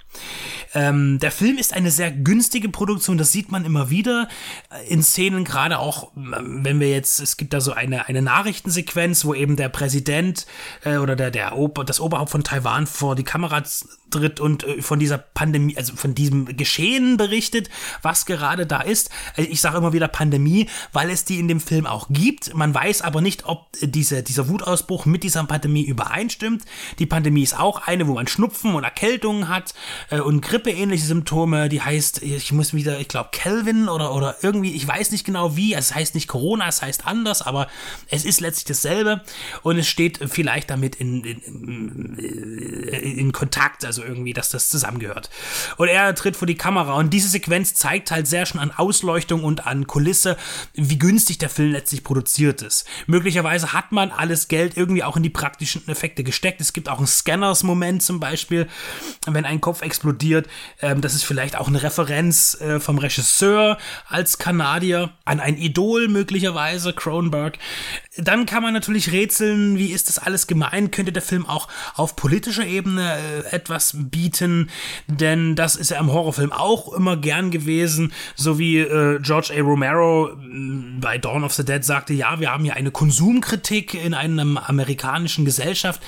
Ähm, 0.73 1.19
der 1.19 1.31
Film 1.31 1.57
ist 1.57 1.73
eine 1.73 1.91
sehr 1.91 2.11
günstige 2.11 2.69
Produktion, 2.69 3.17
das 3.17 3.31
sieht 3.31 3.51
man 3.51 3.65
immer 3.65 3.89
wieder 3.89 4.29
äh, 4.69 4.87
in 4.87 5.03
Szenen, 5.03 5.43
gerade 5.43 5.79
auch, 5.79 6.11
ähm, 6.15 6.61
wenn 6.63 6.79
wir 6.79 6.89
jetzt, 6.89 7.19
es 7.19 7.35
gibt 7.35 7.53
da 7.53 7.59
so 7.59 7.73
eine, 7.73 8.07
eine 8.07 8.21
Nachrichtensequenz, 8.21 9.25
wo 9.25 9.33
eben 9.33 9.57
der 9.57 9.69
Präsident 9.69 10.45
äh, 10.85 10.97
oder 10.97 11.15
der, 11.15 11.31
der 11.31 11.57
Ober, 11.57 11.83
das 11.83 11.99
Oberhaupt 11.99 12.31
von 12.31 12.43
Taiwan 12.43 12.87
vor 12.87 13.15
die 13.15 13.23
Kamera 13.23 13.63
tritt 14.11 14.39
und 14.39 14.63
äh, 14.63 14.81
von 14.81 14.99
dieser 14.99 15.17
Pandemie, 15.17 15.75
also 15.75 15.95
von 15.95 16.15
diesem 16.15 16.45
Geschehen 16.55 17.17
berichtet, 17.17 17.69
was 18.01 18.25
gerade 18.25 18.65
da 18.65 18.81
ist. 18.81 19.09
Äh, 19.35 19.43
ich 19.43 19.59
sage 19.59 19.77
immer 19.77 19.93
wieder 19.93 20.07
Pandemie, 20.07 20.69
weil 20.93 21.09
es 21.09 21.25
die 21.25 21.39
in 21.39 21.47
dem 21.47 21.59
Film 21.59 21.85
auch 21.85 22.07
gibt. 22.09 22.53
Man 22.53 22.73
weiß 22.73 23.01
aber 23.01 23.19
nicht, 23.19 23.45
ob 23.45 23.67
diese, 23.81 24.23
dieser 24.23 24.47
Wutausbruch 24.47 25.05
mit 25.05 25.23
dieser 25.23 25.43
Pandemie 25.43 25.83
übereinstimmt. 25.83 26.63
Die 26.99 27.05
Pandemie 27.05 27.43
ist 27.43 27.59
auch 27.59 27.87
eine, 27.87 28.07
wo 28.07 28.13
man 28.13 28.27
Schnupfen 28.27 28.75
und 28.75 28.83
Erkältungen 28.83 29.49
hat 29.49 29.73
und 30.09 30.41
grippeähnliche 30.41 31.05
Symptome. 31.05 31.69
Die 31.69 31.81
heißt, 31.81 32.21
ich 32.23 32.51
muss 32.51 32.73
wieder, 32.73 32.99
ich 32.99 33.07
glaube, 33.07 33.29
Kelvin 33.31 33.89
oder, 33.89 34.13
oder 34.13 34.37
irgendwie, 34.41 34.73
ich 34.73 34.87
weiß 34.87 35.11
nicht 35.11 35.25
genau 35.25 35.55
wie. 35.55 35.73
Es 35.73 35.93
heißt 35.93 36.15
nicht 36.15 36.27
Corona, 36.27 36.67
es 36.67 36.81
heißt 36.81 37.07
anders, 37.07 37.41
aber 37.41 37.67
es 38.07 38.25
ist 38.25 38.41
letztlich 38.41 38.65
dasselbe 38.65 39.21
und 39.63 39.77
es 39.77 39.87
steht 39.87 40.19
vielleicht 40.29 40.69
damit 40.69 40.95
in, 40.95 41.23
in, 41.23 42.15
in 42.17 43.31
Kontakt, 43.31 43.85
also 43.85 44.03
irgendwie, 44.03 44.33
dass 44.33 44.49
das 44.49 44.69
zusammengehört. 44.69 45.29
Und 45.77 45.87
er 45.87 46.13
tritt 46.15 46.35
vor 46.35 46.47
die 46.47 46.55
Kamera 46.55 46.93
und 46.95 47.11
diese 47.11 47.29
Sequenz 47.29 47.73
zeigt 47.73 48.11
halt 48.11 48.27
sehr 48.27 48.45
schon 48.45 48.59
an 48.59 48.71
Ausleuchtung 48.71 49.43
und 49.43 49.67
an 49.67 49.87
Kulisse, 49.87 50.37
wie 50.73 50.99
günstig 50.99 51.37
der 51.37 51.49
Film 51.49 51.71
letztlich 51.71 52.03
produziert 52.03 52.61
ist. 52.61 52.85
Möglicherweise 53.07 53.73
hat 53.73 53.91
man 53.91 54.11
alles 54.11 54.47
Geld 54.47 54.77
irgendwie 54.77 55.03
auch 55.03 55.17
in 55.17 55.23
die 55.23 55.29
praktischen 55.29 55.87
Effekte 55.87 56.23
gesteckt. 56.23 56.61
Es 56.61 56.73
gibt 56.73 56.89
auch 56.89 56.97
einen 56.97 57.07
Scanners-Moment 57.07 58.03
zum 58.03 58.19
Beispiel, 58.19 58.67
wenn 59.25 59.45
ein 59.45 59.61
Kopf 59.61 59.81
explodiert. 59.91 60.47
Ähm, 60.81 61.01
das 61.01 61.13
ist 61.13 61.25
vielleicht 61.25 61.57
auch 61.57 61.67
eine 61.67 61.83
Referenz 61.83 62.57
äh, 62.61 62.79
vom 62.79 62.97
Regisseur 62.97 63.77
als 64.07 64.37
Kanadier 64.37 65.11
an 65.25 65.41
ein 65.41 65.57
Idol 65.57 66.07
möglicherweise, 66.07 66.93
Cronenberg. 66.93 67.57
Dann 68.17 68.45
kann 68.45 68.63
man 68.63 68.73
natürlich 68.73 69.11
rätseln, 69.11 69.77
wie 69.77 69.91
ist 69.91 70.07
das 70.07 70.17
alles 70.17 70.47
gemeint? 70.47 70.93
Könnte 70.93 71.11
der 71.11 71.21
Film 71.21 71.45
auch 71.45 71.67
auf 71.95 72.15
politischer 72.15 72.65
Ebene 72.65 73.17
äh, 73.17 73.55
etwas 73.55 73.95
bieten? 73.97 74.69
Denn 75.07 75.55
das 75.55 75.75
ist 75.75 75.91
ja 75.91 75.99
im 75.99 76.11
Horrorfilm 76.11 76.53
auch 76.53 76.93
immer 76.93 77.17
gern 77.17 77.51
gewesen, 77.51 78.13
so 78.35 78.59
wie 78.59 78.79
äh, 78.79 79.19
George 79.21 79.53
A. 79.57 79.61
Romero 79.61 80.29
mm, 80.37 81.01
bei 81.01 81.17
Dawn 81.17 81.43
of 81.43 81.53
the 81.53 81.65
Dead 81.65 81.83
sagte, 81.83 82.13
ja, 82.13 82.39
wir 82.39 82.51
haben 82.51 82.63
hier 82.63 82.75
eine 82.75 82.91
Konsumkritik 82.91 83.93
in 83.93 84.13
einer 84.13 84.69
amerikanischen 84.69 85.43
Gesellschaft, 85.43 86.01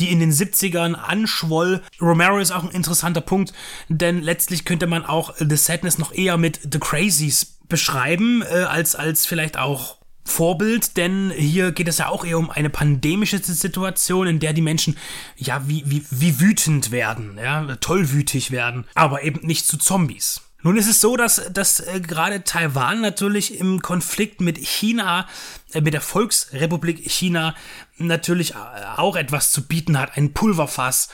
die 0.00 0.10
in 0.10 0.18
den 0.18 0.32
70ern 0.32 0.94
anschwoll. 0.94 1.80
Romero 2.00 2.38
ist 2.38 2.50
auch 2.50 2.64
ein 2.64 2.70
interessanter 2.70 3.19
Punkt, 3.20 3.52
denn 3.88 4.22
letztlich 4.22 4.64
könnte 4.64 4.86
man 4.86 5.04
auch 5.04 5.34
The 5.38 5.56
Sadness 5.56 5.98
noch 5.98 6.12
eher 6.12 6.36
mit 6.36 6.60
The 6.70 6.78
Crazies 6.78 7.58
beschreiben, 7.68 8.42
äh, 8.42 8.64
als, 8.64 8.94
als 8.94 9.26
vielleicht 9.26 9.58
auch 9.58 10.00
Vorbild, 10.24 10.96
denn 10.96 11.30
hier 11.30 11.72
geht 11.72 11.88
es 11.88 11.98
ja 11.98 12.08
auch 12.08 12.24
eher 12.24 12.38
um 12.38 12.50
eine 12.50 12.70
pandemische 12.70 13.38
Situation, 13.38 14.26
in 14.26 14.38
der 14.38 14.52
die 14.52 14.62
Menschen 14.62 14.96
ja 15.36 15.66
wie, 15.66 15.82
wie, 15.86 16.04
wie 16.10 16.40
wütend 16.40 16.90
werden, 16.90 17.38
ja, 17.42 17.76
tollwütig 17.76 18.50
werden, 18.50 18.86
aber 18.94 19.22
eben 19.22 19.46
nicht 19.46 19.66
zu 19.66 19.76
Zombies. 19.76 20.42
Nun 20.62 20.76
ist 20.76 20.88
es 20.88 21.00
so, 21.00 21.16
dass, 21.16 21.50
dass 21.52 21.80
äh, 21.80 22.00
gerade 22.00 22.44
Taiwan 22.44 23.00
natürlich 23.00 23.58
im 23.58 23.80
Konflikt 23.80 24.40
mit 24.40 24.58
China, 24.58 25.26
äh, 25.72 25.80
mit 25.80 25.94
der 25.94 26.02
Volksrepublik 26.02 27.10
China 27.10 27.54
natürlich 27.96 28.52
äh, 28.52 28.56
auch 28.96 29.16
etwas 29.16 29.52
zu 29.52 29.66
bieten 29.66 29.98
hat, 29.98 30.16
ein 30.16 30.34
Pulverfass 30.34 31.08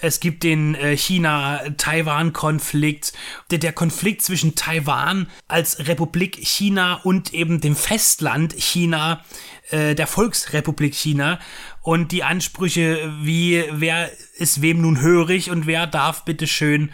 es 0.00 0.20
gibt 0.20 0.42
den 0.42 0.74
äh, 0.74 0.96
China-Taiwan-Konflikt, 0.96 3.12
der, 3.50 3.58
der 3.58 3.72
Konflikt 3.72 4.22
zwischen 4.22 4.54
Taiwan 4.54 5.26
als 5.48 5.86
Republik 5.86 6.36
China 6.36 7.00
und 7.04 7.34
eben 7.34 7.60
dem 7.60 7.76
Festland 7.76 8.54
China, 8.54 9.22
äh, 9.70 9.94
der 9.94 10.06
Volksrepublik 10.06 10.94
China 10.94 11.38
und 11.82 12.12
die 12.12 12.24
Ansprüche 12.24 13.10
wie 13.22 13.64
wer 13.70 14.10
ist 14.36 14.60
wem 14.62 14.82
nun 14.82 15.00
hörig 15.00 15.50
und 15.50 15.66
wer 15.66 15.86
darf 15.86 16.24
bitte 16.24 16.46
schön 16.46 16.90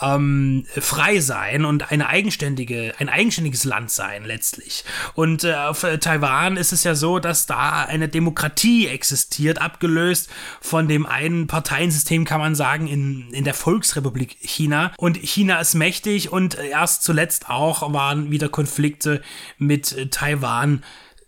ähm, 0.00 0.66
frei 0.78 1.20
sein 1.20 1.64
und 1.64 1.90
eine 1.90 2.08
eigenständige 2.08 2.94
ein 2.98 3.08
eigenständiges 3.08 3.64
Land 3.64 3.90
sein 3.90 4.24
letztlich 4.24 4.84
und 5.14 5.44
äh, 5.44 5.54
auf 5.54 5.82
äh, 5.82 5.98
Taiwan 5.98 6.56
ist 6.56 6.72
es 6.72 6.84
ja 6.84 6.94
so 6.94 7.18
dass 7.18 7.46
da 7.46 7.84
eine 7.84 8.08
Demokratie 8.08 8.86
existiert 8.86 9.60
abgelöst 9.60 10.30
von 10.60 10.88
dem 10.88 11.04
einen 11.04 11.46
Parteiensystem 11.46 12.24
kann 12.24 12.40
man 12.40 12.54
sagen 12.54 12.86
in 12.86 13.30
in 13.32 13.44
der 13.44 13.54
Volksrepublik 13.54 14.38
China 14.40 14.92
und 14.96 15.18
China 15.18 15.60
ist 15.60 15.74
mächtig 15.74 16.32
und 16.32 16.56
erst 16.58 17.02
zuletzt 17.02 17.50
auch 17.50 17.92
waren 17.92 18.30
wieder 18.30 18.48
Konflikte 18.48 19.22
mit 19.58 19.92
äh, 19.92 20.06
Taiwan 20.06 20.82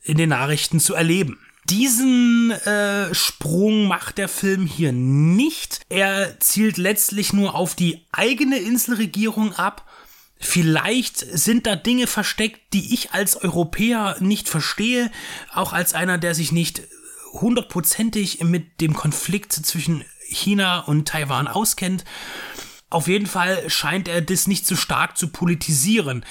in 0.04 0.16
den 0.16 0.30
Nachrichten 0.30 0.80
zu 0.80 0.94
erleben. 0.94 1.38
Diesen 1.64 2.50
äh, 2.50 3.14
Sprung 3.14 3.86
macht 3.86 4.18
der 4.18 4.28
Film 4.28 4.66
hier 4.66 4.92
nicht. 4.92 5.80
Er 5.88 6.40
zielt 6.40 6.76
letztlich 6.76 7.32
nur 7.32 7.54
auf 7.54 7.74
die 7.74 8.04
eigene 8.10 8.58
Inselregierung 8.58 9.52
ab. 9.54 9.88
Vielleicht 10.40 11.18
sind 11.18 11.66
da 11.66 11.76
Dinge 11.76 12.08
versteckt, 12.08 12.60
die 12.72 12.92
ich 12.92 13.12
als 13.12 13.36
Europäer 13.36 14.16
nicht 14.18 14.48
verstehe, 14.48 15.12
auch 15.54 15.72
als 15.72 15.94
einer, 15.94 16.18
der 16.18 16.34
sich 16.34 16.50
nicht 16.50 16.82
hundertprozentig 17.32 18.42
mit 18.42 18.80
dem 18.80 18.94
Konflikt 18.94 19.52
zwischen 19.52 20.04
China 20.26 20.80
und 20.80 21.06
Taiwan 21.06 21.46
auskennt. 21.46 22.04
Auf 22.92 23.08
jeden 23.08 23.26
Fall 23.26 23.70
scheint 23.70 24.06
er 24.06 24.20
das 24.20 24.46
nicht 24.46 24.66
so 24.66 24.76
stark 24.76 25.16
zu 25.16 25.28
politisieren. 25.28 26.26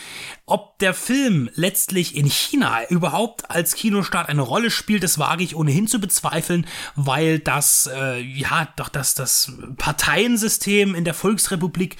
Ob 0.46 0.78
der 0.78 0.94
Film 0.94 1.50
letztlich 1.56 2.16
in 2.16 2.28
China 2.28 2.88
überhaupt 2.88 3.50
als 3.50 3.74
Kinostart 3.74 4.30
eine 4.30 4.44
Rolle 4.44 4.70
spielt, 4.70 5.02
das 5.02 5.18
wage 5.18 5.44
ich 5.44 5.56
ohnehin 5.56 5.88
zu 5.88 6.00
bezweifeln, 6.00 6.68
weil 6.96 7.40
das, 7.40 7.90
äh, 7.92 8.20
ja, 8.20 8.68
doch 8.76 8.90
das, 8.90 9.16
das 9.16 9.54
Parteiensystem 9.78 10.94
in 10.94 11.04
der 11.04 11.16
Volksrepublik 11.16 11.98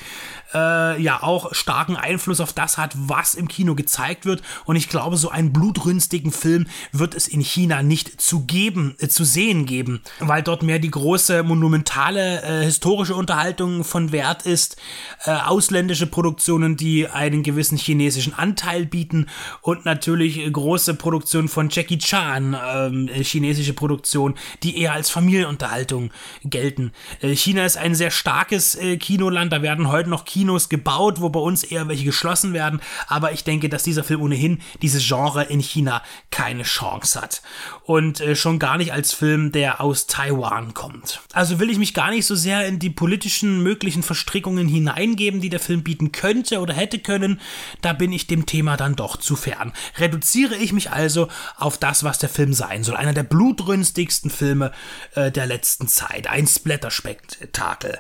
äh, 0.54 1.02
ja 1.02 1.24
auch 1.24 1.54
starken 1.54 1.96
Einfluss 1.96 2.40
auf 2.40 2.54
das 2.54 2.78
hat, 2.78 2.94
was 2.96 3.36
im 3.36 3.48
Kino 3.48 3.76
gezeigt 3.76 4.26
wird. 4.26 4.42
Und 4.66 4.76
ich 4.76 4.90
glaube, 4.90 5.18
so 5.18 5.30
einen 5.30 5.54
blutrünstigen 5.54 6.32
Film 6.32 6.68
wird 6.92 7.16
es 7.16 7.28
in 7.28 7.42
China 7.42 7.84
nicht 7.84 8.22
zu 8.22 8.46
geben, 8.46 8.96
äh, 9.00 9.08
zu 9.08 9.24
sehen 9.24 9.66
geben, 9.66 10.02
weil 10.20 10.44
dort 10.44 10.64
mehr 10.64 10.80
die 10.80 10.92
große 10.92 11.44
monumentale 11.44 12.42
äh, 12.42 12.64
historische 12.64 13.16
Unterhaltung 13.16 13.84
von 13.84 14.12
Wert 14.12 14.46
ist, 14.46 14.78
äh, 15.26 15.32
ausländische 15.32 16.08
Produktionen, 16.08 16.78
die 16.78 17.08
einen 17.08 17.44
gewissen 17.44 17.78
chinesischen 17.78 18.34
Anteil 18.34 18.86
bieten 18.86 19.28
und 19.62 19.86
natürlich 19.86 20.52
große 20.52 20.96
Produktionen 20.96 21.48
von 21.48 21.70
Jackie 21.70 21.98
Chan, 21.98 22.58
ähm, 22.74 23.10
chinesische 23.22 23.74
Produktion, 23.74 24.36
die 24.64 24.78
eher 24.78 24.94
als 24.94 25.10
Familienunterhaltung 25.10 26.12
gelten. 26.44 26.92
Äh, 27.22 27.36
China 27.36 27.66
ist 27.66 27.78
ein 27.78 27.96
sehr 27.96 28.12
starkes 28.12 28.76
äh, 28.76 28.98
Kinoland, 28.98 29.54
da 29.54 29.62
werden 29.62 29.92
heute 29.92 30.10
noch 30.10 30.26
Kino 30.26 30.41
Kinos 30.42 30.70
gebaut, 30.70 31.22
wo 31.22 31.30
bei 31.30 31.40
uns 31.40 31.64
eher 31.64 31.88
welche 31.88 32.04
geschlossen 32.04 32.54
werden. 32.54 32.82
Aber 33.06 33.32
ich 33.32 33.44
denke, 33.44 33.70
dass 33.70 33.84
dieser 33.84 34.04
Film 34.04 34.24
ohnehin 34.24 34.60
dieses 34.82 35.08
Genre 35.08 35.44
in 35.44 35.60
China 35.60 36.02
keine 36.32 36.64
Chance 36.64 37.22
hat. 37.22 37.44
Und 37.84 38.22
äh, 38.22 38.36
schon 38.36 38.58
gar 38.58 38.78
nicht 38.78 38.92
als 38.92 39.14
Film, 39.14 39.52
der 39.52 39.82
aus 39.82 40.08
Taiwan 40.08 40.74
kommt. 40.74 41.22
Also 41.34 41.60
will 41.60 41.70
ich 41.70 41.78
mich 41.78 41.94
gar 41.94 42.10
nicht 42.10 42.26
so 42.26 42.34
sehr 42.34 42.68
in 42.68 42.80
die 42.80 42.90
politischen 42.90 43.62
möglichen 43.62 44.02
Verstrickungen 44.02 44.68
hineingeben, 44.68 45.42
die 45.42 45.50
der 45.50 45.60
Film 45.60 45.84
bieten 45.84 46.12
könnte 46.12 46.60
oder 46.60 46.74
hätte 46.74 46.98
können. 46.98 47.40
Da 47.82 47.94
bin 47.94 48.12
ich 48.12 48.26
dem 48.26 48.48
Thema 48.48 48.78
dann 48.78 48.96
doch 48.96 49.18
zu 49.18 49.36
fern. 49.36 49.74
Reduziere 50.00 50.56
ich 50.56 50.74
mich 50.74 50.90
also 50.90 51.28
auf 51.56 51.78
das, 51.78 52.04
was 52.04 52.18
der 52.18 52.30
Film 52.30 52.54
sein 52.54 52.84
soll. 52.84 52.96
Einer 52.96 53.14
der 53.14 53.24
blutrünstigsten 53.24 54.32
Filme 54.32 54.72
äh, 55.14 55.32
der 55.32 55.46
letzten 55.46 55.88
Zeit. 55.88 56.26
Ein 56.26 56.48
Splatterspektakel. 56.48 58.00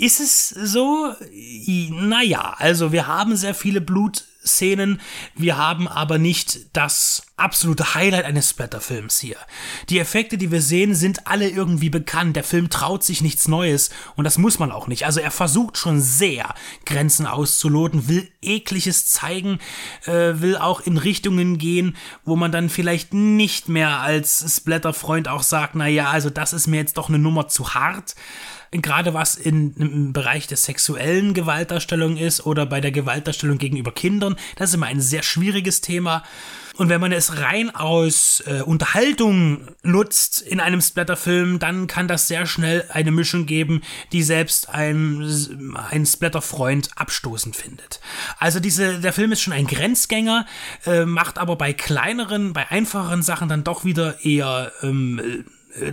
Ist 0.00 0.18
es 0.18 0.48
so? 0.48 1.14
Naja, 1.90 2.54
also 2.56 2.90
wir 2.90 3.06
haben 3.06 3.36
sehr 3.36 3.54
viele 3.54 3.82
Blutszenen, 3.82 4.98
wir 5.34 5.58
haben 5.58 5.86
aber 5.88 6.16
nicht 6.16 6.74
das 6.74 7.24
absolute 7.36 7.94
Highlight 7.94 8.24
eines 8.24 8.48
Splatterfilms 8.48 9.18
hier. 9.18 9.36
Die 9.90 9.98
Effekte, 9.98 10.38
die 10.38 10.50
wir 10.50 10.62
sehen, 10.62 10.94
sind 10.94 11.26
alle 11.26 11.50
irgendwie 11.50 11.90
bekannt. 11.90 12.34
Der 12.34 12.44
Film 12.44 12.70
traut 12.70 13.04
sich 13.04 13.20
nichts 13.20 13.46
Neues 13.46 13.90
und 14.16 14.24
das 14.24 14.38
muss 14.38 14.58
man 14.58 14.72
auch 14.72 14.86
nicht. 14.86 15.04
Also 15.04 15.20
er 15.20 15.30
versucht 15.30 15.76
schon 15.76 16.00
sehr, 16.00 16.54
Grenzen 16.86 17.26
auszuloten, 17.26 18.08
will 18.08 18.26
ekliges 18.40 19.04
zeigen, 19.04 19.58
äh, 20.06 20.40
will 20.40 20.56
auch 20.56 20.80
in 20.80 20.96
Richtungen 20.96 21.58
gehen, 21.58 21.94
wo 22.24 22.36
man 22.36 22.52
dann 22.52 22.70
vielleicht 22.70 23.12
nicht 23.12 23.68
mehr 23.68 24.00
als 24.00 24.56
Splatterfreund 24.56 25.28
auch 25.28 25.42
sagt, 25.42 25.74
naja, 25.74 26.08
also 26.08 26.30
das 26.30 26.54
ist 26.54 26.68
mir 26.68 26.78
jetzt 26.78 26.96
doch 26.96 27.10
eine 27.10 27.18
Nummer 27.18 27.48
zu 27.48 27.74
hart 27.74 28.14
gerade 28.72 29.14
was 29.14 29.34
in, 29.36 29.74
im 29.74 30.12
Bereich 30.12 30.46
der 30.46 30.56
sexuellen 30.56 31.34
Gewaltdarstellung 31.34 32.16
ist 32.16 32.46
oder 32.46 32.66
bei 32.66 32.80
der 32.80 32.92
Gewaltdarstellung 32.92 33.58
gegenüber 33.58 33.92
Kindern. 33.92 34.36
Das 34.56 34.70
ist 34.70 34.74
immer 34.74 34.86
ein 34.86 35.00
sehr 35.00 35.22
schwieriges 35.22 35.80
Thema. 35.80 36.22
Und 36.76 36.88
wenn 36.88 37.00
man 37.00 37.12
es 37.12 37.38
rein 37.38 37.74
aus 37.74 38.42
äh, 38.46 38.62
Unterhaltung 38.62 39.68
nutzt 39.82 40.40
in 40.40 40.60
einem 40.60 40.80
Splatterfilm, 40.80 41.58
dann 41.58 41.88
kann 41.88 42.08
das 42.08 42.26
sehr 42.26 42.46
schnell 42.46 42.86
eine 42.88 43.10
Mischung 43.10 43.44
geben, 43.44 43.82
die 44.12 44.22
selbst 44.22 44.70
ein, 44.70 45.76
ein 45.90 46.06
Splatterfreund 46.06 46.90
abstoßend 46.96 47.54
findet. 47.54 48.00
Also 48.38 48.60
diese, 48.60 48.98
der 48.98 49.12
Film 49.12 49.32
ist 49.32 49.42
schon 49.42 49.52
ein 49.52 49.66
Grenzgänger, 49.66 50.46
äh, 50.86 51.04
macht 51.04 51.38
aber 51.38 51.56
bei 51.56 51.74
kleineren, 51.74 52.54
bei 52.54 52.70
einfacheren 52.70 53.22
Sachen 53.22 53.50
dann 53.50 53.62
doch 53.62 53.84
wieder 53.84 54.24
eher 54.24 54.72
ähm, 54.82 55.18
äh, 55.18 55.44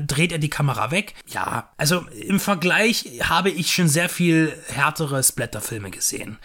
dreht 0.05 0.31
er 0.31 0.37
die 0.37 0.49
Kamera 0.49 0.91
weg. 0.91 1.13
Ja, 1.27 1.71
also 1.77 2.05
im 2.27 2.39
Vergleich 2.39 3.19
habe 3.23 3.49
ich 3.49 3.73
schon 3.73 3.87
sehr 3.87 4.09
viel 4.09 4.53
härtere 4.73 5.23
Splatterfilme 5.23 5.91
gesehen. 5.91 6.37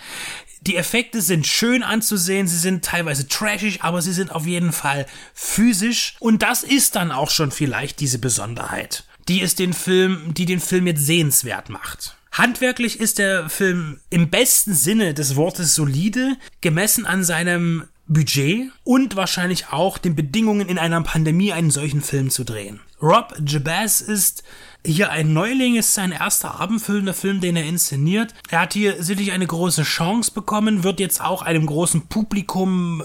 Die 0.63 0.77
Effekte 0.77 1.21
sind 1.23 1.47
schön 1.47 1.83
anzusehen, 1.83 2.47
sie 2.47 2.59
sind 2.59 2.85
teilweise 2.85 3.27
trashig, 3.27 3.83
aber 3.83 4.01
sie 4.01 4.13
sind 4.13 4.31
auf 4.31 4.47
jeden 4.47 4.73
Fall 4.73 5.07
physisch 5.35 6.15
und 6.21 6.43
das 6.43 6.63
ist 6.63 6.95
dann 6.95 7.11
auch 7.11 7.31
schon 7.31 7.51
vielleicht 7.51 7.99
diese 7.99 8.21
Besonderheit, 8.21 9.05
die 9.29 9.43
es 9.43 9.57
den 9.57 9.73
Film, 9.73 10.35
die 10.35 10.47
den 10.47 10.61
Film 10.61 10.87
jetzt 10.87 11.05
sehenswert 11.05 11.69
macht. 11.69 12.17
Handwerklich 12.31 13.01
ist 13.01 13.19
der 13.19 13.51
Film 13.51 14.01
im 14.09 14.31
besten 14.31 14.75
Sinne 14.75 15.15
des 15.15 15.35
Wortes 15.37 15.75
solide, 15.75 16.37
gemessen 16.61 17.07
an 17.07 17.25
seinem 17.25 17.89
Budget 18.07 18.71
und 18.85 19.17
wahrscheinlich 19.17 19.69
auch 19.69 19.99
den 19.99 20.15
Bedingungen 20.15 20.69
in 20.69 20.79
einer 20.79 21.01
Pandemie 21.03 21.53
einen 21.53 21.71
solchen 21.71 22.03
Film 22.03 22.31
zu 22.31 22.45
drehen. 22.45 22.81
Rob 23.03 23.35
Jabaz 23.45 24.01
ist 24.01 24.45
hier 24.87 25.11
ein 25.11 25.33
Neuling, 25.33 25.75
ist 25.75 25.93
sein 25.93 26.13
erster 26.13 26.61
abendfüllender 26.61 27.15
Film, 27.15 27.41
den 27.41 27.57
er 27.57 27.65
inszeniert. 27.65 28.33
Er 28.49 28.61
hat 28.61 28.75
hier 28.75 29.03
sicherlich 29.03 29.33
eine 29.33 29.47
große 29.47 29.83
Chance 29.83 30.31
bekommen, 30.31 30.85
wird 30.85 31.01
jetzt 31.01 31.21
auch 31.21 31.43
einem 31.43 31.67
großen 31.67 32.07
Publikum 32.07 33.03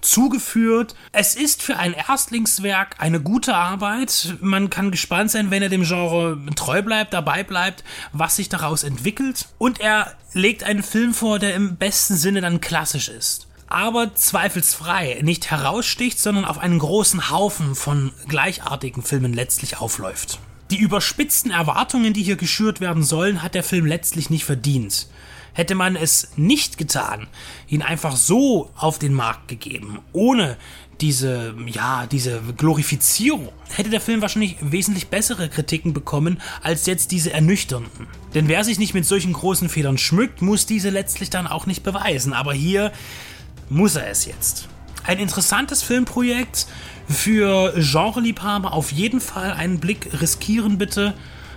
zugeführt. 0.00 0.96
Es 1.12 1.36
ist 1.36 1.62
für 1.62 1.76
ein 1.76 1.92
Erstlingswerk 1.92 2.96
eine 2.98 3.20
gute 3.20 3.54
Arbeit. 3.54 4.36
Man 4.40 4.70
kann 4.70 4.90
gespannt 4.90 5.30
sein, 5.30 5.52
wenn 5.52 5.62
er 5.62 5.68
dem 5.68 5.84
Genre 5.84 6.38
treu 6.56 6.82
bleibt, 6.82 7.14
dabei 7.14 7.44
bleibt, 7.44 7.84
was 8.12 8.36
sich 8.36 8.48
daraus 8.48 8.82
entwickelt. 8.82 9.46
Und 9.58 9.80
er 9.80 10.14
legt 10.32 10.64
einen 10.64 10.82
Film 10.82 11.14
vor, 11.14 11.38
der 11.38 11.54
im 11.54 11.76
besten 11.76 12.16
Sinne 12.16 12.40
dann 12.40 12.60
klassisch 12.60 13.08
ist 13.08 13.47
aber 13.68 14.14
zweifelsfrei 14.14 15.20
nicht 15.22 15.50
heraussticht, 15.50 16.18
sondern 16.18 16.44
auf 16.44 16.58
einen 16.58 16.78
großen 16.78 17.30
Haufen 17.30 17.74
von 17.74 18.12
gleichartigen 18.26 19.02
Filmen 19.02 19.32
letztlich 19.32 19.78
aufläuft. 19.78 20.38
Die 20.70 20.78
überspitzten 20.78 21.50
Erwartungen, 21.50 22.12
die 22.12 22.22
hier 22.22 22.36
geschürt 22.36 22.80
werden 22.80 23.02
sollen, 23.02 23.42
hat 23.42 23.54
der 23.54 23.62
Film 23.62 23.86
letztlich 23.86 24.30
nicht 24.30 24.44
verdient. 24.44 25.08
Hätte 25.54 25.74
man 25.74 25.96
es 25.96 26.28
nicht 26.36 26.78
getan, 26.78 27.26
ihn 27.66 27.82
einfach 27.82 28.16
so 28.16 28.70
auf 28.76 28.98
den 28.98 29.14
Markt 29.14 29.48
gegeben, 29.48 29.98
ohne 30.12 30.56
diese, 31.00 31.54
ja, 31.66 32.06
diese 32.06 32.40
Glorifizierung, 32.56 33.48
hätte 33.74 33.90
der 33.90 34.00
Film 34.00 34.20
wahrscheinlich 34.20 34.56
wesentlich 34.60 35.08
bessere 35.08 35.48
Kritiken 35.48 35.92
bekommen, 35.92 36.40
als 36.62 36.86
jetzt 36.86 37.12
diese 37.12 37.32
ernüchternden. 37.32 38.06
Denn 38.34 38.48
wer 38.48 38.64
sich 38.64 38.78
nicht 38.78 38.94
mit 38.94 39.06
solchen 39.06 39.32
großen 39.32 39.68
Fehlern 39.68 39.98
schmückt, 39.98 40.42
muss 40.42 40.66
diese 40.66 40.90
letztlich 40.90 41.30
dann 41.30 41.46
auch 41.46 41.66
nicht 41.66 41.82
beweisen. 41.82 42.32
Aber 42.32 42.52
hier 42.52 42.92
muss 43.70 43.96
er 43.96 44.08
es 44.08 44.24
jetzt. 44.26 44.68
Ein 45.04 45.18
interessantes 45.18 45.82
Filmprojekt 45.82 46.66
für 47.08 47.72
Genreliebhaber 47.74 48.72
auf 48.72 48.92
jeden 48.92 49.20
Fall 49.20 49.52
einen 49.52 49.80
Blick 49.80 50.20
riskieren 50.20 50.78
bitte. 50.78 51.14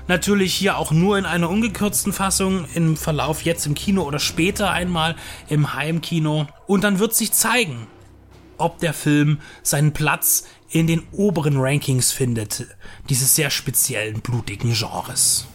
Natürlich 0.07 0.53
hier 0.53 0.77
auch 0.77 0.91
nur 0.91 1.17
in 1.17 1.25
einer 1.25 1.49
ungekürzten 1.49 2.13
Fassung, 2.13 2.65
im 2.73 2.97
Verlauf 2.97 3.43
jetzt 3.43 3.65
im 3.65 3.75
Kino 3.75 4.03
oder 4.03 4.19
später 4.19 4.71
einmal 4.71 5.15
im 5.49 5.73
Heimkino. 5.73 6.47
Und 6.67 6.83
dann 6.83 6.99
wird 6.99 7.13
sich 7.13 7.31
zeigen, 7.33 7.87
ob 8.57 8.79
der 8.79 8.93
Film 8.93 9.39
seinen 9.63 9.91
Platz 9.91 10.45
in 10.69 10.87
den 10.87 11.03
oberen 11.11 11.57
Rankings 11.57 12.11
findet, 12.11 12.67
dieses 13.09 13.35
sehr 13.35 13.49
speziellen 13.49 14.21
blutigen 14.21 14.73
Genres. 14.73 15.47